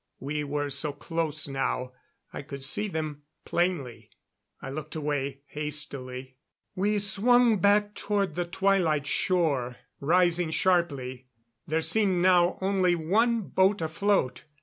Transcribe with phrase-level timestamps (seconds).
[0.19, 1.91] We were so close now
[2.33, 4.09] I could see them plainly.
[4.59, 6.37] I looked away hastily.
[6.73, 11.27] We swung back toward the Twilight shore, rising sharply.
[11.67, 14.41] There seemed now only one boat afloat.